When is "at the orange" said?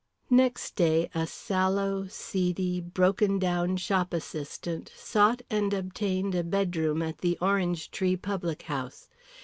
7.03-7.91